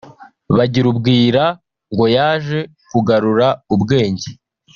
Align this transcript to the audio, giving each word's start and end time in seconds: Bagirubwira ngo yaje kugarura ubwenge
Bagirubwira 0.57 1.43
ngo 1.93 2.05
yaje 2.15 2.59
kugarura 2.89 3.47
ubwenge 3.73 4.29